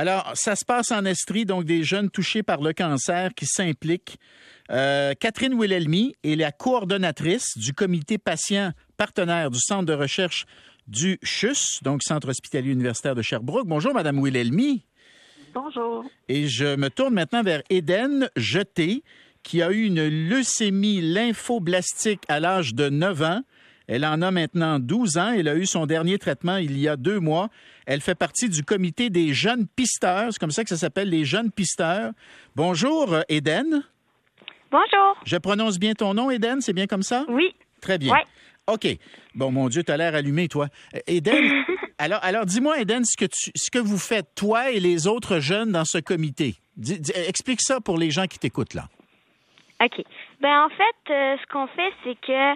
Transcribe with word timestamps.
Alors, 0.00 0.32
ça 0.32 0.56
se 0.56 0.64
passe 0.64 0.92
en 0.92 1.04
Estrie, 1.04 1.44
donc 1.44 1.66
des 1.66 1.84
jeunes 1.84 2.08
touchés 2.08 2.42
par 2.42 2.62
le 2.62 2.72
cancer 2.72 3.34
qui 3.34 3.44
s'impliquent. 3.44 4.16
Euh, 4.70 5.12
Catherine 5.12 5.52
Wilhelmy 5.52 6.14
est 6.24 6.36
la 6.36 6.52
coordonnatrice 6.52 7.58
du 7.58 7.74
comité 7.74 8.16
patient 8.16 8.72
partenaire 8.96 9.50
du 9.50 9.58
centre 9.60 9.84
de 9.84 9.92
recherche 9.92 10.46
du 10.86 11.18
CHUS, 11.22 11.80
donc 11.82 12.02
Centre 12.02 12.30
hospitalier 12.30 12.72
universitaire 12.72 13.14
de 13.14 13.20
Sherbrooke. 13.20 13.66
Bonjour, 13.66 13.92
Madame 13.92 14.18
Wilhelmy. 14.20 14.86
Bonjour. 15.52 16.06
Et 16.30 16.48
je 16.48 16.76
me 16.76 16.88
tourne 16.88 17.12
maintenant 17.12 17.42
vers 17.42 17.60
Eden 17.68 18.30
Jeté, 18.36 19.04
qui 19.42 19.60
a 19.60 19.70
eu 19.70 19.84
une 19.84 20.08
leucémie 20.08 21.02
lymphoblastique 21.02 22.22
à 22.28 22.40
l'âge 22.40 22.74
de 22.74 22.88
9 22.88 23.22
ans. 23.22 23.42
Elle 23.90 24.04
en 24.04 24.22
a 24.22 24.30
maintenant 24.30 24.78
12 24.78 25.18
ans. 25.18 25.32
Elle 25.36 25.48
a 25.48 25.56
eu 25.56 25.66
son 25.66 25.84
dernier 25.84 26.16
traitement 26.16 26.58
il 26.58 26.78
y 26.78 26.86
a 26.86 26.96
deux 26.96 27.18
mois. 27.18 27.48
Elle 27.86 28.00
fait 28.00 28.14
partie 28.14 28.48
du 28.48 28.62
comité 28.62 29.10
des 29.10 29.34
jeunes 29.34 29.66
pisteurs. 29.66 30.28
C'est 30.30 30.38
comme 30.38 30.52
ça 30.52 30.62
que 30.62 30.68
ça 30.68 30.76
s'appelle, 30.76 31.10
les 31.10 31.24
jeunes 31.24 31.50
pisteurs. 31.50 32.12
Bonjour, 32.54 33.16
Eden. 33.28 33.82
Bonjour. 34.70 35.16
Je 35.24 35.36
prononce 35.38 35.80
bien 35.80 35.94
ton 35.94 36.14
nom, 36.14 36.30
Eden? 36.30 36.60
C'est 36.60 36.72
bien 36.72 36.86
comme 36.86 37.02
ça? 37.02 37.24
Oui. 37.28 37.52
Très 37.80 37.98
bien. 37.98 38.14
OK. 38.68 38.86
Bon, 39.34 39.50
mon 39.50 39.68
Dieu, 39.68 39.82
tu 39.82 39.90
as 39.90 39.96
l'air 39.96 40.14
allumé, 40.14 40.46
toi. 40.46 40.68
Eden, 41.08 41.64
alors, 41.98 42.20
alors 42.22 42.46
dis-moi, 42.46 42.80
Eden, 42.80 43.04
ce 43.04 43.16
que, 43.16 43.28
ce 43.32 43.70
que 43.72 43.80
vous 43.80 43.98
faites, 43.98 44.36
toi 44.36 44.70
et 44.70 44.78
les 44.78 45.08
autres 45.08 45.40
jeunes 45.40 45.72
dans 45.72 45.84
ce 45.84 45.98
comité? 45.98 46.54
explique 47.26 47.60
ça 47.60 47.80
pour 47.80 47.98
les 47.98 48.12
gens 48.12 48.26
qui 48.26 48.38
t'écoutent, 48.38 48.74
là. 48.74 48.84
OK. 49.82 50.04
Ben 50.40 50.64
en 50.64 50.68
fait, 50.68 51.12
euh, 51.12 51.36
ce 51.40 51.46
qu'on 51.52 51.66
fait, 51.66 51.92
c'est 52.04 52.14
que 52.20 52.54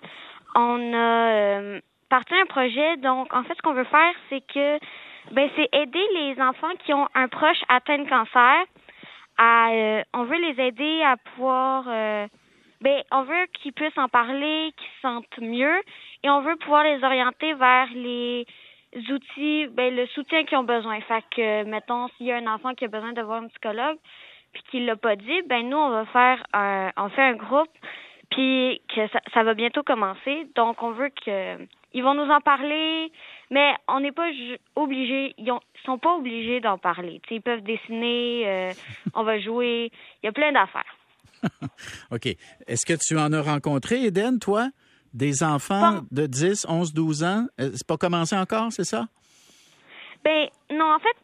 on 0.54 0.92
a 0.92 0.96
euh, 0.96 1.80
parti 2.08 2.34
un 2.34 2.46
projet. 2.46 2.96
Donc, 2.98 3.32
en 3.34 3.42
fait, 3.44 3.54
ce 3.54 3.62
qu'on 3.62 3.74
veut 3.74 3.84
faire, 3.84 4.14
c'est 4.28 4.40
que 4.46 4.78
ben 5.32 5.48
c'est 5.56 5.68
aider 5.72 6.06
les 6.14 6.40
enfants 6.40 6.74
qui 6.84 6.92
ont 6.92 7.08
un 7.14 7.28
proche 7.28 7.62
atteint 7.68 7.98
de 7.98 8.08
cancer. 8.08 8.64
À, 9.38 9.70
euh, 9.70 10.02
on 10.12 10.24
veut 10.24 10.38
les 10.38 10.60
aider 10.62 11.02
à 11.02 11.16
pouvoir 11.34 11.84
ben 12.84 13.02
on 13.10 13.22
veut 13.22 13.46
qu'ils 13.54 13.72
puissent 13.72 13.96
en 13.96 14.08
parler, 14.08 14.72
qu'ils 14.76 14.90
se 14.96 15.00
sentent 15.00 15.38
mieux 15.40 15.80
et 16.22 16.28
on 16.28 16.42
veut 16.42 16.56
pouvoir 16.56 16.84
les 16.84 17.02
orienter 17.02 17.54
vers 17.54 17.88
les 17.94 18.46
outils, 19.10 19.66
ben 19.68 19.96
le 19.96 20.06
soutien 20.08 20.44
qu'ils 20.44 20.58
ont 20.58 20.64
besoin. 20.64 21.00
Fait 21.00 21.24
que 21.34 21.64
mettons 21.64 22.08
s'il 22.08 22.26
y 22.26 22.32
a 22.32 22.36
un 22.36 22.46
enfant 22.46 22.74
qui 22.74 22.84
a 22.84 22.88
besoin 22.88 23.12
de 23.12 23.22
voir 23.22 23.42
un 23.42 23.48
psychologue 23.48 23.96
puis 24.52 24.62
qu'il 24.70 24.86
l'a 24.86 24.96
pas 24.96 25.16
dit, 25.16 25.42
ben 25.46 25.68
nous 25.68 25.78
on 25.78 25.90
va 25.90 26.04
faire 26.06 26.44
un 26.52 26.90
on 26.98 27.08
fait 27.08 27.22
un 27.22 27.36
groupe 27.36 27.72
puis 28.34 28.82
que 28.94 29.06
ça, 29.08 29.20
ça 29.32 29.42
va 29.44 29.54
bientôt 29.54 29.82
commencer. 29.82 30.46
Donc 30.56 30.82
on 30.82 30.90
veut 30.90 31.10
que 31.24 31.58
ils 31.92 32.02
vont 32.02 32.14
nous 32.14 32.30
en 32.30 32.40
parler, 32.40 33.12
mais 33.50 33.72
on 33.86 34.00
n'est 34.00 34.12
pas 34.12 34.28
obligé, 34.74 35.32
ils, 35.38 35.50
ont, 35.52 35.60
sont 35.86 35.98
pas 35.98 36.16
obligés 36.16 36.60
d'en 36.60 36.76
parler. 36.76 37.20
ils 37.30 37.40
peuvent 37.40 37.62
dessiner, 37.62 38.42
euh, 38.46 38.72
on 39.14 39.22
va 39.22 39.38
jouer, 39.38 39.92
il 40.22 40.26
y 40.26 40.28
a 40.28 40.32
plein 40.32 40.50
d'affaires. 40.50 40.96
OK. 42.10 42.26
Est-ce 42.66 42.84
que 42.84 42.98
tu 42.98 43.16
en 43.16 43.32
as 43.32 43.42
rencontré, 43.42 44.04
Eden, 44.06 44.40
toi? 44.40 44.70
Des 45.12 45.44
enfants 45.44 46.00
de 46.10 46.26
10, 46.26 46.66
11, 46.68 46.92
12 46.92 47.22
ans? 47.22 47.46
Euh, 47.60 47.70
c'est 47.74 47.86
pas 47.86 47.96
commencé 47.96 48.36
encore, 48.36 48.72
c'est 48.72 48.84
ça? 48.84 49.06
Ben, 50.24 50.48
non, 50.72 50.92
en 50.92 50.98
fait, 50.98 51.16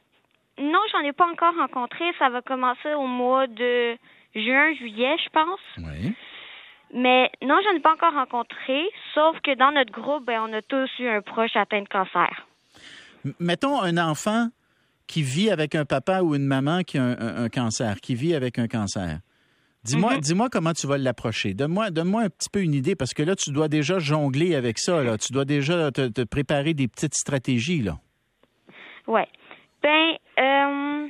non, 0.63 0.79
j'en 0.93 1.01
ai 1.01 1.13
pas 1.13 1.27
encore 1.27 1.57
rencontré. 1.57 2.05
Ça 2.21 2.29
va 2.29 2.43
commencer 2.43 2.95
au 2.95 3.09
mois 3.09 3.49
de 3.49 3.97
juin, 4.37 4.73
juillet, 4.75 5.17
je 5.25 5.31
pense. 5.31 5.61
Oui. 5.79 6.15
Mais 6.93 7.31
non, 7.43 7.57
j'en 7.65 7.77
ai 7.77 7.81
pas 7.81 7.93
encore 7.93 8.15
rencontré, 8.15 8.89
sauf 9.15 9.37
que 9.43 9.57
dans 9.57 9.71
notre 9.71 9.93
groupe, 9.93 10.27
ben, 10.27 10.41
on 10.49 10.53
a 10.53 10.63
tous 10.63 10.91
eu 10.99 11.09
un 11.09 11.23
proche 11.23 11.55
atteint 11.55 11.83
de 11.83 11.89
cancer. 11.89 12.47
mettons 13.39 13.81
un 13.81 13.97
enfant 13.99 14.49
qui 15.07 15.23
vit 15.23 15.51
avec 15.51 15.75
un 15.75 15.85
papa 15.85 16.23
ou 16.23 16.35
une 16.35 16.47
maman 16.47 16.83
qui 16.83 16.99
a 16.99 17.03
un 17.05 17.49
cancer, 17.49 18.01
qui 18.01 18.15
vit 18.15 18.35
avec 18.35 18.59
un 18.59 18.69
cancer. 18.69 19.19
Dis-moi, 19.83 20.15
mhm. 20.15 20.21
dis-moi 20.21 20.49
comment 20.51 20.73
tu 20.75 20.87
vas 20.87 20.99
l'approcher. 20.99 21.55
Donne-moi, 21.55 21.91
donne-moi 21.91 22.23
un 22.23 22.29
petit 22.29 22.51
peu 22.51 22.61
une 22.61 22.75
idée 22.75 22.95
parce 22.95 23.15
que 23.15 23.23
là, 23.23 23.35
tu 23.35 23.51
dois 23.51 23.69
déjà 23.69 23.99
jongler 23.99 24.55
avec 24.55 24.79
ça. 24.79 25.03
Là. 25.03 25.17
Tu 25.17 25.33
dois 25.33 25.47
déjà 25.47 25.91
te, 25.91 26.25
préparer 26.25 26.75
des 26.75 26.87
petites 26.87 27.15
stratégies 27.15 27.83
là. 27.83 27.97
Ouais. 29.07 29.27
Ben, 29.83 30.17
euh, 30.39 31.09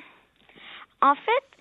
en 1.02 1.14
fait, 1.14 1.59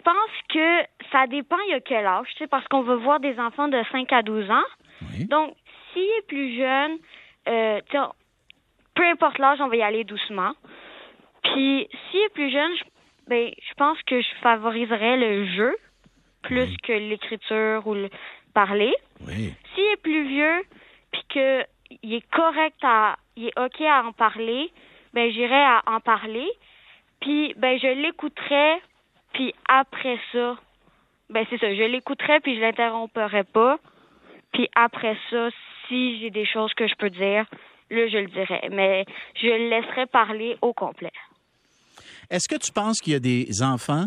je 0.00 0.04
pense 0.04 0.30
que 0.48 0.82
ça 1.12 1.26
dépend 1.26 1.58
il 1.66 1.72
y 1.72 1.74
a 1.74 1.80
quel 1.80 2.06
âge, 2.06 2.28
tu 2.32 2.38
sais, 2.38 2.46
parce 2.46 2.66
qu'on 2.68 2.82
veut 2.82 2.96
voir 2.96 3.20
des 3.20 3.38
enfants 3.38 3.68
de 3.68 3.82
5 3.92 4.12
à 4.12 4.22
12 4.22 4.50
ans. 4.50 4.64
Donc, 5.28 5.54
s'il 5.92 6.02
est 6.02 6.26
plus 6.26 6.56
jeune, 6.56 6.98
euh, 7.48 7.80
peu 8.94 9.04
importe 9.04 9.38
l'âge, 9.38 9.60
on 9.60 9.68
va 9.68 9.76
y 9.76 9.82
aller 9.82 10.04
doucement. 10.04 10.52
Puis, 11.42 11.88
s'il 12.10 12.20
est 12.20 12.34
plus 12.34 12.50
jeune, 12.50 12.70
je, 12.76 12.84
ben, 13.28 13.50
je 13.56 13.74
pense 13.74 14.00
que 14.02 14.20
je 14.20 14.28
favoriserais 14.42 15.16
le 15.16 15.46
jeu 15.46 15.76
plus 16.42 16.76
que 16.78 16.92
l'écriture 16.92 17.86
ou 17.86 17.94
le 17.94 18.08
parler. 18.54 18.94
Oui. 19.26 19.54
S'il 19.74 19.84
est 19.84 20.02
plus 20.02 20.26
vieux, 20.28 20.62
puis 21.12 21.22
qu'il 21.28 22.14
est 22.14 22.30
correct 22.30 22.78
à, 22.82 23.16
il 23.36 23.48
est 23.48 23.58
ok 23.58 23.80
à 23.82 24.04
en 24.04 24.12
parler, 24.12 24.70
ben 25.12 25.30
j'irai 25.30 25.62
à 25.62 25.82
en 25.86 26.00
parler, 26.00 26.48
puis 27.20 27.54
ben 27.56 27.78
je 27.78 27.88
l'écouterai, 27.88 28.80
puis 29.32 29.54
après 29.68 30.18
ça, 30.32 30.56
ben 31.28 31.46
c'est 31.50 31.58
ça, 31.58 31.72
je 31.74 31.82
l'écouterai 31.82 32.40
puis 32.40 32.56
je 32.56 32.60
l'interromperai 32.60 33.44
pas, 33.44 33.78
puis 34.52 34.68
après 34.74 35.16
ça, 35.30 35.48
si 35.88 36.20
j'ai 36.20 36.30
des 36.30 36.46
choses 36.46 36.72
que 36.74 36.86
je 36.86 36.94
peux 36.96 37.10
dire, 37.10 37.44
là 37.90 38.08
je 38.08 38.18
le 38.18 38.26
dirai, 38.26 38.68
mais 38.70 39.04
je 39.34 39.46
le 39.46 39.68
laisserai 39.70 40.06
parler 40.06 40.56
au 40.62 40.72
complet. 40.72 41.12
Est-ce 42.30 42.48
que 42.48 42.56
tu 42.56 42.72
penses 42.72 43.00
qu'il 43.00 43.12
y 43.12 43.16
a 43.16 43.20
des 43.20 43.62
enfants 43.62 44.06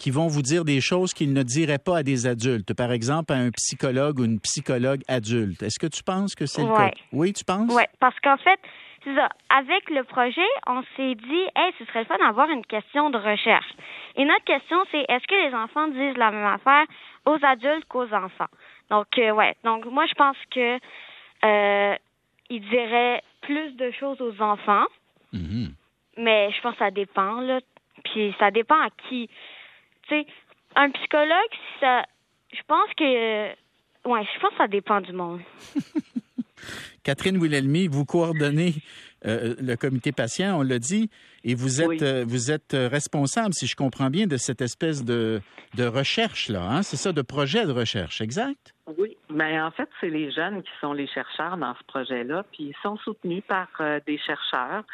qui 0.00 0.10
vont 0.10 0.28
vous 0.28 0.40
dire 0.40 0.64
des 0.64 0.80
choses 0.80 1.12
qu'ils 1.12 1.34
ne 1.34 1.42
diraient 1.42 1.78
pas 1.78 1.98
à 1.98 2.02
des 2.02 2.26
adultes, 2.26 2.72
par 2.72 2.90
exemple 2.90 3.34
à 3.34 3.36
un 3.36 3.50
psychologue 3.50 4.18
ou 4.18 4.24
une 4.24 4.40
psychologue 4.40 5.02
adulte. 5.08 5.62
Est-ce 5.62 5.78
que 5.78 5.86
tu 5.86 6.02
penses 6.02 6.34
que 6.34 6.46
c'est 6.46 6.62
le 6.62 6.74
cas? 6.74 6.90
Oui, 7.12 7.34
tu 7.34 7.44
penses? 7.44 7.70
Oui, 7.70 7.82
parce 7.98 8.18
qu'en 8.20 8.38
fait, 8.38 8.58
c'est 9.04 9.14
ça. 9.14 9.28
Avec 9.48 9.88
le 9.90 10.04
projet, 10.04 10.46
on 10.66 10.82
s'est 10.96 11.14
dit, 11.14 11.42
hey, 11.56 11.72
ce 11.78 11.84
serait 11.86 12.00
le 12.00 12.04
fun 12.04 12.18
d'avoir 12.18 12.50
une 12.50 12.64
question 12.64 13.10
de 13.10 13.18
recherche. 13.18 13.72
Et 14.16 14.24
notre 14.24 14.44
question, 14.44 14.84
c'est 14.90 15.04
est-ce 15.08 15.26
que 15.26 15.48
les 15.48 15.54
enfants 15.54 15.88
disent 15.88 16.16
la 16.16 16.30
même 16.30 16.46
affaire 16.46 16.84
aux 17.26 17.38
adultes 17.42 17.86
qu'aux 17.88 18.12
enfants? 18.12 18.50
Donc, 18.90 19.06
euh, 19.18 19.30
ouais. 19.30 19.56
Donc, 19.64 19.86
moi, 19.86 20.06
je 20.06 20.14
pense 20.14 20.36
que 20.50 20.78
euh, 21.44 21.96
ils 22.50 22.68
diraient 22.68 23.22
plus 23.42 23.72
de 23.76 23.90
choses 23.92 24.20
aux 24.20 24.42
enfants. 24.42 24.86
Mm-hmm. 25.32 25.70
Mais 26.18 26.50
je 26.52 26.60
pense 26.60 26.72
que 26.74 26.80
ça 26.80 26.90
dépend, 26.90 27.40
là. 27.40 27.60
Puis 28.04 28.34
ça 28.38 28.50
dépend 28.50 28.80
à 28.80 28.90
qui 29.08 29.30
un 30.76 30.90
psychologue, 30.90 31.54
ça, 31.80 32.04
je 32.52 32.60
pense 32.66 32.88
que, 32.96 33.48
ouais, 33.48 34.26
je 34.34 34.40
pense 34.40 34.50
que 34.50 34.56
ça 34.58 34.68
dépend 34.68 35.00
du 35.00 35.12
monde. 35.12 35.40
Catherine 37.02 37.36
Wilhelmy, 37.38 37.88
vous 37.88 38.04
coordonnez 38.04 38.74
euh, 39.26 39.54
le 39.60 39.76
comité 39.76 40.12
patient, 40.12 40.58
on 40.58 40.62
l'a 40.62 40.78
dit, 40.78 41.10
et 41.44 41.54
vous 41.54 41.82
êtes, 41.82 42.02
euh, 42.02 42.24
vous 42.26 42.50
êtes 42.50 42.72
responsable, 42.72 43.52
si 43.52 43.66
je 43.66 43.76
comprends 43.76 44.10
bien, 44.10 44.26
de 44.26 44.36
cette 44.36 44.62
espèce 44.62 45.04
de, 45.04 45.40
de 45.76 45.84
recherche-là, 45.84 46.62
hein? 46.62 46.82
c'est 46.82 46.96
ça, 46.96 47.12
de 47.12 47.22
projet 47.22 47.66
de 47.66 47.72
recherche, 47.72 48.20
exact? 48.20 48.74
Oui, 48.98 49.16
mais 49.28 49.60
en 49.60 49.70
fait, 49.70 49.88
c'est 50.00 50.10
les 50.10 50.30
jeunes 50.32 50.62
qui 50.62 50.70
sont 50.80 50.92
les 50.92 51.06
chercheurs 51.06 51.56
dans 51.56 51.74
ce 51.74 51.84
projet-là, 51.84 52.44
puis 52.52 52.64
ils 52.64 52.76
sont 52.82 52.96
soutenus 52.98 53.42
par 53.46 53.68
euh, 53.80 54.00
des 54.06 54.18
chercheurs 54.18 54.84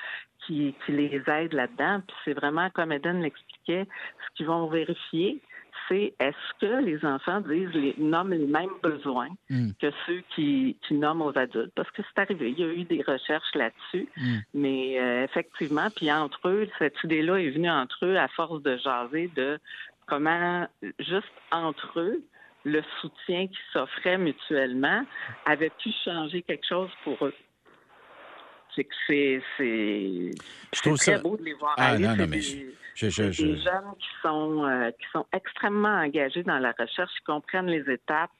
qui, 0.46 0.74
qui 0.84 0.92
les 0.92 1.22
aident 1.26 1.54
là-dedans. 1.54 2.02
Puis 2.06 2.16
c'est 2.24 2.34
vraiment, 2.34 2.68
comme 2.70 2.92
Eden 2.92 3.22
l'expliquait, 3.22 3.86
ce 3.86 4.36
qu'ils 4.36 4.46
vont 4.46 4.66
vérifier, 4.68 5.40
c'est 5.88 6.14
est-ce 6.18 6.60
que 6.60 6.84
les 6.84 7.04
enfants 7.04 7.40
disent 7.40 7.72
les, 7.72 7.94
nomment 7.98 8.32
les 8.32 8.46
mêmes 8.46 8.70
besoins 8.82 9.28
hmm. 9.50 9.70
que 9.80 9.90
ceux 10.06 10.22
qui, 10.34 10.76
qui, 10.86 10.94
nomment 10.94 11.22
aux 11.22 11.38
adultes? 11.38 11.72
Parce 11.74 11.90
que 11.90 12.02
c'est 12.02 12.22
arrivé, 12.22 12.50
il 12.50 12.58
y 12.58 12.64
a 12.64 12.72
eu 12.72 12.84
des 12.84 13.02
recherches 13.02 13.54
là-dessus, 13.54 14.08
hmm. 14.16 14.38
mais 14.54 15.00
euh, 15.00 15.24
effectivement, 15.24 15.88
puis 15.94 16.10
entre 16.10 16.48
eux, 16.48 16.68
cette 16.78 16.96
idée-là 17.04 17.36
est 17.36 17.50
venue 17.50 17.70
entre 17.70 18.06
eux 18.06 18.16
à 18.16 18.28
force 18.28 18.62
de 18.62 18.76
jaser 18.76 19.30
de 19.36 19.58
comment, 20.06 20.66
juste 21.00 21.26
entre 21.50 22.00
eux, 22.00 22.22
le 22.64 22.82
soutien 23.00 23.46
qui 23.46 23.58
s'offrait 23.72 24.18
mutuellement 24.18 25.04
avait 25.44 25.70
pu 25.70 25.90
changer 26.04 26.42
quelque 26.42 26.66
chose 26.66 26.90
pour 27.04 27.26
eux 27.26 27.34
c'est 28.76 28.84
que 28.84 28.94
c'est 29.06 29.40
c'est 30.72 30.94
très 30.94 31.18
beau 31.18 31.36
de 31.36 31.44
les 31.44 31.54
voir 31.54 31.74
ah, 31.78 31.90
aller. 31.90 32.06
Non, 32.06 32.16
non, 32.16 32.26
mais 32.28 32.40
je, 32.40 32.66
je, 32.94 33.08
je, 33.08 33.44
des 33.44 33.58
jeunes 33.58 33.94
qui 33.98 34.08
sont 34.22 34.64
euh, 34.64 34.90
qui 34.90 35.06
sont 35.12 35.26
extrêmement 35.32 36.00
engagés 36.00 36.42
dans 36.42 36.58
la 36.58 36.72
recherche, 36.78 37.10
qui 37.18 37.24
comprennent 37.24 37.66
les 37.66 37.90
étapes. 37.90 38.30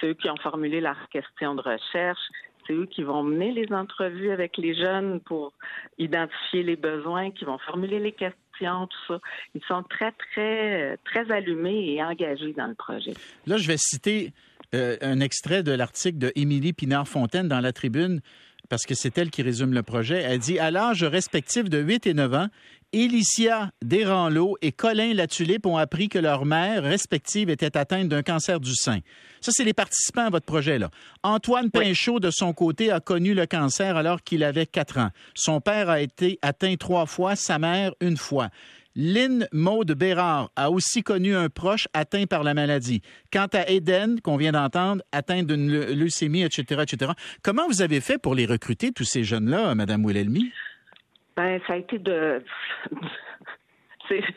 ceux 0.00 0.14
qui 0.14 0.28
ont 0.28 0.36
formulé 0.36 0.80
leurs 0.80 1.08
questions 1.10 1.54
de 1.54 1.62
recherche, 1.62 2.20
c'est 2.66 2.74
eux 2.74 2.86
qui 2.86 3.02
vont 3.02 3.22
mener 3.22 3.52
les 3.52 3.72
entrevues 3.72 4.30
avec 4.30 4.56
les 4.56 4.74
jeunes 4.74 5.20
pour 5.20 5.52
identifier 5.98 6.62
les 6.62 6.76
besoins, 6.76 7.30
qui 7.30 7.44
vont 7.44 7.58
formuler 7.58 7.98
les 7.98 8.12
questions, 8.12 8.86
tout 8.86 9.14
ça. 9.14 9.20
Ils 9.54 9.64
sont 9.66 9.82
très, 9.82 10.12
très, 10.12 10.96
très 11.04 11.30
allumés 11.32 11.94
et 11.94 12.02
engagés 12.02 12.52
dans 12.52 12.66
le 12.66 12.74
projet. 12.74 13.14
Là, 13.46 13.56
je 13.56 13.66
vais 13.66 13.78
citer 13.78 14.32
euh, 14.74 14.96
un 15.02 15.20
extrait 15.20 15.62
de 15.62 15.72
l'article 15.72 16.18
de 16.18 16.32
Émilie 16.34 16.72
Pinard-Fontaine 16.72 17.48
dans 17.48 17.60
la 17.60 17.72
tribune 17.72 18.20
parce 18.72 18.86
que 18.86 18.94
c'est 18.94 19.18
elle 19.18 19.28
qui 19.28 19.42
résume 19.42 19.74
le 19.74 19.82
projet. 19.82 20.22
Elle 20.22 20.38
dit 20.38 20.58
À 20.58 20.70
l'âge 20.70 21.04
respectif 21.04 21.68
de 21.68 21.78
8 21.78 22.06
et 22.06 22.14
9 22.14 22.32
ans, 22.32 22.48
Élicia 22.94 23.70
Desranleau 23.84 24.56
et 24.62 24.72
Colin 24.72 25.12
Latulippe 25.12 25.66
ont 25.66 25.76
appris 25.76 26.08
que 26.08 26.18
leur 26.18 26.46
mère 26.46 26.82
respective 26.82 27.50
était 27.50 27.76
atteinte 27.76 28.08
d'un 28.08 28.22
cancer 28.22 28.60
du 28.60 28.74
sein. 28.74 29.00
Ça, 29.42 29.50
c'est 29.52 29.64
les 29.64 29.74
participants 29.74 30.24
à 30.24 30.30
votre 30.30 30.46
projet-là. 30.46 30.88
Antoine 31.22 31.70
Pinchot, 31.70 32.18
de 32.18 32.30
son 32.30 32.54
côté, 32.54 32.90
a 32.90 33.00
connu 33.00 33.34
le 33.34 33.44
cancer 33.44 33.94
alors 33.94 34.22
qu'il 34.22 34.42
avait 34.42 34.64
quatre 34.64 34.96
ans. 34.96 35.10
Son 35.34 35.60
père 35.60 35.90
a 35.90 36.00
été 36.00 36.38
atteint 36.40 36.76
trois 36.76 37.04
fois, 37.04 37.36
sa 37.36 37.58
mère 37.58 37.92
une 38.00 38.16
fois. 38.16 38.48
Lynn 38.94 39.46
Maude 39.52 39.92
Bérard 39.92 40.50
a 40.56 40.70
aussi 40.70 41.02
connu 41.02 41.34
un 41.34 41.48
proche 41.48 41.88
atteint 41.94 42.26
par 42.26 42.42
la 42.42 42.54
maladie. 42.54 43.00
Quant 43.32 43.48
à 43.52 43.68
Eden, 43.68 44.20
qu'on 44.20 44.36
vient 44.36 44.52
d'entendre, 44.52 45.02
atteint 45.12 45.42
d'une 45.42 45.70
leucémie, 45.70 46.42
etc., 46.42 46.82
etc. 46.82 47.12
Comment 47.42 47.66
vous 47.68 47.82
avez 47.82 48.00
fait 48.00 48.18
pour 48.18 48.34
les 48.34 48.46
recruter, 48.46 48.92
tous 48.92 49.04
ces 49.04 49.24
jeunes-là, 49.24 49.74
Mme 49.74 50.04
Willelmy? 50.06 50.52
Ben, 51.36 51.60
ça 51.66 51.74
a 51.74 51.76
été 51.76 51.98
de. 51.98 52.42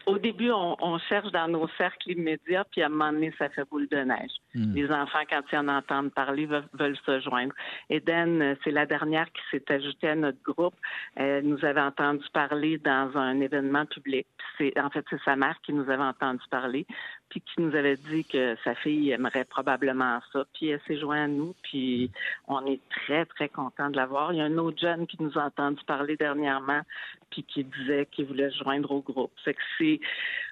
Au 0.05 0.17
début, 0.17 0.51
on, 0.51 0.97
cherche 1.09 1.31
dans 1.31 1.47
nos 1.47 1.67
cercles 1.77 2.11
immédiats, 2.11 2.65
puis 2.71 2.81
à 2.81 2.85
un 2.85 2.89
moment 2.89 3.11
donné, 3.11 3.33
ça 3.37 3.49
fait 3.49 3.67
boule 3.69 3.87
de 3.89 3.97
neige. 3.97 4.31
Hmm. 4.53 4.73
Les 4.73 4.89
enfants, 4.91 5.23
quand 5.29 5.41
ils 5.51 5.57
en 5.57 5.67
entendent 5.67 6.13
parler, 6.13 6.45
veulent, 6.45 6.97
se 7.05 7.19
joindre. 7.21 7.53
Eden, 7.89 8.55
c'est 8.63 8.71
la 8.71 8.85
dernière 8.85 9.25
qui 9.31 9.41
s'est 9.51 9.71
ajoutée 9.71 10.09
à 10.09 10.15
notre 10.15 10.41
groupe. 10.43 10.75
Elle 11.15 11.45
nous 11.45 11.63
avait 11.65 11.81
entendu 11.81 12.25
parler 12.33 12.77
dans 12.77 13.11
un 13.15 13.39
événement 13.41 13.85
public. 13.85 14.27
C'est, 14.57 14.79
en 14.79 14.89
fait, 14.89 15.05
c'est 15.09 15.21
sa 15.23 15.35
mère 15.35 15.57
qui 15.63 15.73
nous 15.73 15.89
avait 15.89 16.03
entendu 16.03 16.41
parler 16.49 16.85
puis 17.29 17.41
qui 17.41 17.61
nous 17.61 17.75
avait 17.75 17.97
dit 17.97 18.23
que 18.25 18.55
sa 18.63 18.75
fille 18.75 19.11
aimerait 19.11 19.45
probablement 19.45 20.19
ça. 20.31 20.45
Puis 20.53 20.69
elle 20.69 20.81
s'est 20.87 20.97
jointe 20.97 21.19
à 21.19 21.27
nous, 21.27 21.55
puis 21.63 22.11
on 22.47 22.65
est 22.65 22.79
très, 22.89 23.25
très 23.25 23.49
content 23.49 23.89
de 23.89 23.97
l'avoir. 23.97 24.31
Il 24.31 24.37
y 24.37 24.41
a 24.41 24.45
un 24.45 24.57
autre 24.57 24.79
jeune 24.79 25.07
qui 25.07 25.21
nous 25.21 25.37
a 25.37 25.45
entendu 25.45 25.83
parler 25.85 26.17
dernièrement, 26.17 26.81
puis 27.29 27.43
qui 27.43 27.63
disait 27.63 28.07
qu'il 28.11 28.25
voulait 28.25 28.49
se 28.51 28.63
joindre 28.63 28.91
au 28.91 29.01
groupe. 29.01 29.31
C'est 29.43 29.53
que 29.53 29.61
c'est, 29.77 29.99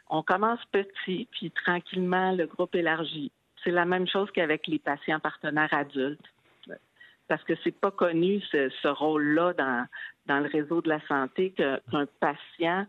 on 0.09 0.23
commence 0.23 0.59
petit, 0.71 1.27
puis 1.31 1.51
tranquillement, 1.51 2.31
le 2.31 2.47
groupe 2.47 2.75
élargit. 2.75 3.31
C'est 3.63 3.71
la 3.71 3.85
même 3.85 4.07
chose 4.07 4.29
qu'avec 4.31 4.67
les 4.67 4.79
patients 4.79 5.19
partenaires 5.19 5.73
adultes. 5.73 6.25
Parce 7.29 7.43
que 7.45 7.53
c'est 7.63 7.71
pas 7.71 7.91
connu 7.91 8.41
ce, 8.51 8.87
rôle-là 8.87 9.53
dans, 9.53 9.87
dans 10.25 10.39
le 10.39 10.49
réseau 10.49 10.81
de 10.81 10.89
la 10.89 10.99
santé 11.07 11.51
qu'un 11.51 12.05
patient 12.19 12.85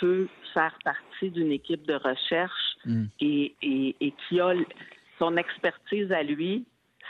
peut 0.00 0.28
faire 0.54 0.76
partie 0.84 1.30
d'une 1.30 1.52
équipe 1.52 1.86
de 1.86 1.94
recherche 1.94 2.76
mm. 2.84 3.04
et, 3.20 4.14
qui 4.28 4.40
a 4.40 4.54
son 5.18 5.36
expertise 5.36 6.10
à 6.12 6.22
lui, 6.22 6.64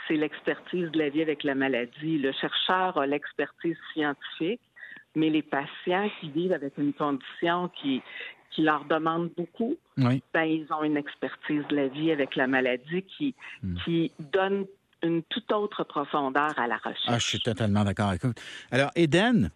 c'est 0.07 0.15
l'expertise 0.15 0.91
de 0.91 0.99
la 0.99 1.09
vie 1.09 1.21
avec 1.21 1.43
la 1.43 1.55
maladie. 1.55 2.17
Le 2.17 2.31
chercheur 2.33 2.97
a 2.97 3.05
l'expertise 3.07 3.77
scientifique, 3.93 4.61
mais 5.15 5.29
les 5.29 5.41
patients 5.41 6.09
qui 6.19 6.29
vivent 6.29 6.53
avec 6.53 6.77
une 6.77 6.93
condition 6.93 7.69
qui, 7.81 8.01
qui 8.51 8.63
leur 8.63 8.85
demande 8.85 9.29
beaucoup, 9.35 9.75
ben, 9.97 10.43
ils 10.43 10.67
ont 10.71 10.83
une 10.83 10.97
expertise 10.97 11.63
de 11.69 11.75
la 11.75 11.87
vie 11.87 12.11
avec 12.11 12.35
la 12.35 12.47
maladie 12.47 13.03
qui, 13.03 13.35
mm. 13.61 13.77
qui 13.83 14.11
donne 14.19 14.65
une 15.03 15.21
toute 15.23 15.51
autre 15.51 15.83
profondeur 15.83 16.57
à 16.57 16.67
la 16.67 16.77
recherche. 16.77 17.07
Ah, 17.07 17.19
je 17.19 17.27
suis 17.27 17.39
totalement 17.39 17.83
d'accord 17.83 18.09
avec 18.09 18.23
vous. 18.23 18.33
Alors, 18.71 18.89
Eden, 18.95 19.51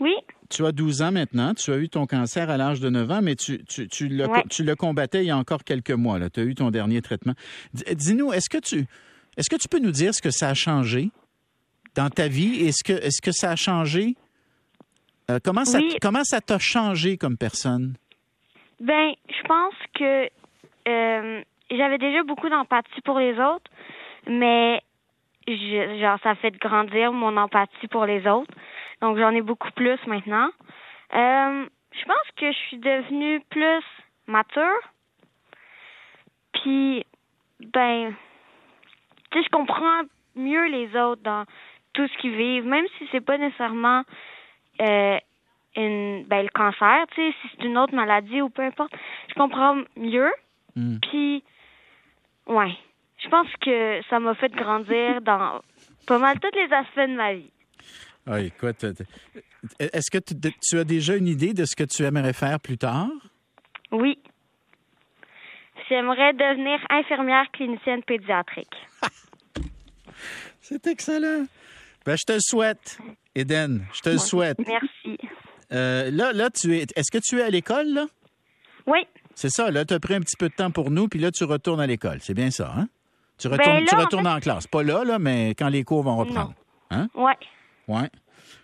oui. 0.00 0.14
Tu 0.48 0.64
as 0.66 0.72
12 0.72 1.02
ans 1.02 1.12
maintenant. 1.12 1.54
Tu 1.54 1.70
as 1.72 1.76
eu 1.76 1.88
ton 1.88 2.06
cancer 2.06 2.50
à 2.50 2.56
l'âge 2.56 2.80
de 2.80 2.88
9 2.88 3.10
ans, 3.10 3.20
mais 3.22 3.36
tu, 3.36 3.64
tu, 3.64 3.86
tu, 3.86 4.08
le, 4.08 4.74
combattais 4.74 5.22
il 5.22 5.26
y 5.26 5.30
a 5.30 5.36
encore 5.36 5.62
quelques 5.62 5.90
mois. 5.90 6.18
Tu 6.30 6.40
as 6.40 6.42
eu 6.42 6.54
ton 6.54 6.70
dernier 6.70 7.02
traitement. 7.02 7.34
Dis-nous, 7.72 8.32
est-ce 8.32 8.48
que 8.48 8.58
tu 8.58 8.86
est-ce 9.36 9.48
que 9.48 9.56
tu 9.56 9.68
peux 9.68 9.78
nous 9.78 9.92
dire 9.92 10.12
ce 10.12 10.20
que 10.20 10.30
ça 10.30 10.48
a 10.48 10.54
changé 10.54 11.10
dans 11.94 12.10
ta 12.10 12.26
vie? 12.26 12.66
Est-ce 12.66 12.82
que, 12.82 12.92
est 12.92 13.20
que 13.20 13.32
ça 13.32 13.52
a 13.52 13.56
changé? 13.56 14.16
Euh, 15.30 15.38
comment, 15.44 15.64
ça, 15.64 15.78
comment 16.02 16.24
ça 16.24 16.40
t'a 16.40 16.58
changé 16.58 17.16
comme 17.16 17.36
personne? 17.36 17.94
Ben, 18.80 19.12
je 19.28 19.46
pense 19.46 19.74
que 19.94 20.24
euh, 20.88 21.42
j'avais 21.70 21.98
déjà 21.98 22.22
beaucoup 22.24 22.48
d'empathie 22.48 23.00
pour 23.04 23.18
les 23.18 23.38
autres, 23.38 23.70
mais 24.26 24.82
genre 25.46 26.18
ça 26.22 26.34
fait 26.34 26.56
grandir 26.58 27.12
mon 27.12 27.36
empathie 27.36 27.88
pour 27.88 28.06
les 28.06 28.26
autres. 28.26 28.52
Donc, 29.00 29.18
j'en 29.18 29.30
ai 29.30 29.40
beaucoup 29.40 29.70
plus 29.72 29.98
maintenant. 30.06 30.50
Euh, 31.14 31.66
je 31.92 32.04
pense 32.04 32.30
que 32.36 32.52
je 32.52 32.58
suis 32.68 32.78
devenue 32.78 33.40
plus 33.50 33.84
mature. 34.26 34.80
Puis, 36.52 37.04
ben, 37.60 38.14
tu 39.30 39.38
sais, 39.38 39.44
je 39.44 39.50
comprends 39.50 40.02
mieux 40.36 40.66
les 40.66 40.96
autres 40.96 41.22
dans 41.22 41.44
tout 41.92 42.06
ce 42.06 42.18
qu'ils 42.18 42.36
vivent, 42.36 42.66
même 42.66 42.86
si 42.98 43.08
c'est 43.10 43.20
pas 43.20 43.38
nécessairement 43.38 44.04
euh, 44.80 45.18
une, 45.76 46.24
ben, 46.24 46.42
le 46.42 46.50
cancer, 46.50 47.06
tu 47.14 47.20
sais, 47.20 47.36
si 47.40 47.48
c'est 47.56 47.64
une 47.64 47.78
autre 47.78 47.94
maladie 47.94 48.40
ou 48.42 48.50
peu 48.50 48.62
importe, 48.62 48.92
je 49.28 49.34
comprends 49.34 49.76
mieux. 49.96 50.32
Hmm. 50.76 50.98
Puis, 51.00 51.42
ouais, 52.46 52.76
je 53.18 53.28
pense 53.28 53.48
que 53.60 54.00
ça 54.08 54.20
m'a 54.20 54.34
fait 54.34 54.52
grandir 54.52 55.20
dans 55.22 55.60
pas 56.06 56.18
mal 56.18 56.38
tous 56.40 56.54
les 56.54 56.72
aspects 56.72 57.00
de 57.10 57.16
ma 57.16 57.34
vie. 57.34 57.52
Ah, 58.26 58.40
écoute, 58.40 58.84
euh, 58.84 58.92
est-ce 59.78 60.10
que 60.10 60.18
tu, 60.18 60.78
as 60.78 60.84
déjà 60.84 61.16
une 61.16 61.26
idée 61.26 61.52
de 61.52 61.64
ce 61.64 61.74
que 61.74 61.84
tu 61.84 62.02
aimerais 62.04 62.32
faire 62.32 62.60
plus 62.60 62.78
tard? 62.78 63.08
Oui. 63.92 64.18
J'aimerais 65.88 66.32
devenir 66.32 66.78
infirmière 66.90 67.50
clinicienne 67.52 68.02
pédiatrique. 68.02 68.74
C'est 70.60 70.86
excellent. 70.86 71.46
Ben, 72.06 72.16
je 72.16 72.24
te 72.24 72.32
le 72.32 72.40
souhaite, 72.40 72.98
Eden. 73.34 73.86
Je 73.92 74.00
te 74.00 74.10
le 74.10 74.18
souhaite. 74.18 74.58
Merci. 74.58 75.18
Euh, 75.72 76.10
là, 76.10 76.32
là, 76.32 76.50
tu 76.50 76.76
es. 76.76 76.86
Est-ce 76.94 77.10
que 77.10 77.18
tu 77.18 77.38
es 77.38 77.42
à 77.42 77.50
l'école, 77.50 77.88
là? 77.88 78.06
Oui. 78.86 79.00
C'est 79.34 79.50
ça, 79.50 79.70
là, 79.70 79.84
tu 79.84 79.94
as 79.94 80.00
pris 80.00 80.14
un 80.14 80.20
petit 80.20 80.36
peu 80.36 80.48
de 80.48 80.54
temps 80.54 80.70
pour 80.70 80.90
nous, 80.90 81.08
puis 81.08 81.18
là, 81.18 81.30
tu 81.30 81.44
retournes 81.44 81.80
à 81.80 81.86
l'école. 81.86 82.18
C'est 82.20 82.34
bien 82.34 82.50
ça, 82.50 82.72
hein? 82.76 82.88
Tu 83.38 83.48
ben 83.48 83.56
retournes, 83.56 83.84
tu 83.86 83.94
retournes 83.94 84.26
en, 84.26 84.38
classe. 84.38 84.66
Pas 84.66 84.82
là, 84.82 85.02
là, 85.02 85.18
mais 85.18 85.50
quand 85.50 85.68
les 85.68 85.82
cours 85.82 86.02
vont 86.02 86.16
reprendre. 86.16 86.52
Hein? 86.90 87.08
Oui. 87.14 87.32
Oui. 87.90 88.02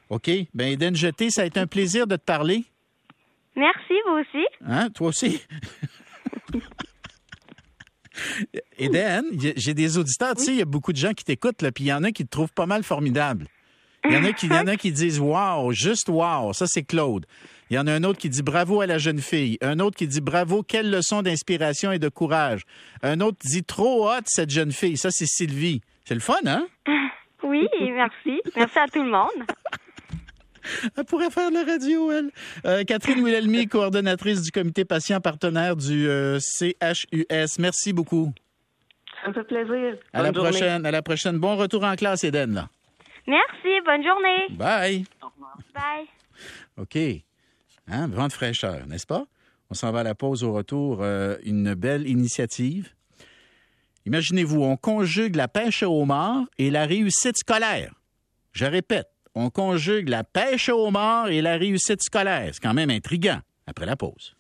OK. 0.08 0.30
Ben 0.54 0.68
Eden 0.68 0.94
Jeté, 0.94 1.30
ça 1.30 1.42
a 1.42 1.44
été 1.46 1.58
un 1.58 1.66
plaisir 1.66 2.06
de 2.06 2.14
te 2.16 2.22
parler. 2.22 2.64
Merci, 3.56 3.94
vous 4.06 4.12
aussi. 4.12 4.46
Hein, 4.64 4.90
toi 4.90 5.08
aussi. 5.08 5.40
Eden, 8.78 9.24
j'ai 9.56 9.74
des 9.74 9.98
auditeurs, 9.98 10.34
tu 10.36 10.44
sais, 10.44 10.52
il 10.52 10.58
y 10.58 10.62
a 10.62 10.66
beaucoup 10.66 10.92
de 10.92 10.96
gens 10.96 11.12
qui 11.12 11.24
t'écoutent, 11.24 11.58
puis 11.74 11.84
il 11.84 11.88
y 11.88 11.92
en 11.92 12.02
a 12.04 12.12
qui 12.12 12.24
te 12.24 12.30
trouvent 12.30 12.52
pas 12.52 12.66
mal 12.66 12.82
formidable. 12.82 13.46
Il 14.04 14.12
y 14.12 14.16
en 14.16 14.24
a 14.24 14.32
qui, 14.32 14.46
y 14.46 14.52
en 14.52 14.68
a 14.68 14.76
qui 14.76 14.92
disent 14.92 15.18
wow, 15.18 15.72
juste 15.72 16.08
wow, 16.08 16.52
ça 16.52 16.66
c'est 16.68 16.84
Claude. 16.84 17.26
Il 17.68 17.74
y 17.74 17.78
en 17.78 17.88
a 17.88 17.92
un 17.92 18.04
autre 18.04 18.20
qui 18.20 18.28
dit 18.28 18.42
bravo 18.42 18.80
à 18.80 18.86
la 18.86 18.98
jeune 18.98 19.18
fille. 19.18 19.58
Un 19.60 19.80
autre 19.80 19.96
qui 19.96 20.06
dit 20.06 20.20
bravo, 20.20 20.62
quelle 20.62 20.88
leçon 20.88 21.22
d'inspiration 21.22 21.90
et 21.90 21.98
de 21.98 22.08
courage. 22.08 22.62
Un 23.02 23.20
autre 23.20 23.38
dit 23.44 23.64
trop 23.64 24.08
hot 24.08 24.22
cette 24.26 24.50
jeune 24.50 24.70
fille. 24.70 24.96
Ça 24.96 25.10
c'est 25.10 25.26
Sylvie. 25.26 25.80
C'est 26.04 26.14
le 26.14 26.20
fun, 26.20 26.34
hein? 26.46 26.68
Oui, 27.46 27.68
merci. 27.80 28.40
Merci 28.56 28.78
à 28.78 28.86
tout 28.88 29.02
le 29.02 29.10
monde. 29.10 29.46
Elle 30.96 31.04
pourrait 31.04 31.30
faire 31.30 31.50
de 31.50 31.54
la 31.54 31.64
radio, 31.64 32.10
elle. 32.10 32.30
Euh, 32.64 32.82
Catherine 32.84 33.22
Wilhelmy, 33.22 33.68
coordonnatrice 33.68 34.42
du 34.42 34.50
comité 34.50 34.84
patient 34.84 35.20
partenaire 35.20 35.76
du 35.76 36.08
euh, 36.08 36.38
CHUS. 36.40 37.58
Merci 37.58 37.92
beaucoup. 37.92 38.32
Ça 39.22 39.28
me 39.28 39.34
fait 39.34 39.44
plaisir. 39.44 39.96
À 40.12 40.22
la 40.22 40.32
prochaine. 40.32 40.84
À 40.84 40.90
la 40.90 41.02
prochaine. 41.02 41.38
Bon 41.38 41.56
retour 41.56 41.84
en 41.84 41.94
classe, 41.94 42.24
Eden. 42.24 42.54
Là. 42.54 42.68
Merci. 43.26 43.80
Bonne 43.84 44.04
journée. 44.04 44.46
Bye. 44.50 45.04
Bye. 45.74 46.06
OK. 46.78 46.96
Hein, 47.88 48.08
vent 48.08 48.26
de 48.26 48.32
fraîcheur, 48.32 48.86
n'est-ce 48.86 49.06
pas? 49.06 49.24
On 49.70 49.74
s'en 49.74 49.92
va 49.92 50.00
à 50.00 50.02
la 50.02 50.14
pause 50.14 50.44
au 50.44 50.52
retour. 50.52 50.98
Euh, 51.02 51.36
une 51.44 51.74
belle 51.74 52.08
initiative 52.08 52.95
Imaginez-vous, 54.06 54.62
on 54.62 54.76
conjugue 54.76 55.36
la 55.36 55.48
pêche 55.48 55.82
au 55.82 56.00
homard 56.00 56.44
et 56.58 56.70
la 56.70 56.86
réussite 56.86 57.36
scolaire. 57.36 57.92
Je 58.52 58.64
répète, 58.64 59.08
on 59.34 59.50
conjugue 59.50 60.08
la 60.08 60.24
pêche 60.24 60.68
au 60.68 60.86
homard 60.86 61.28
et 61.28 61.42
la 61.42 61.56
réussite 61.56 62.02
scolaire. 62.02 62.50
C'est 62.52 62.62
quand 62.62 62.72
même 62.72 62.90
intriguant. 62.90 63.40
Après 63.66 63.84
la 63.84 63.96
pause. 63.96 64.36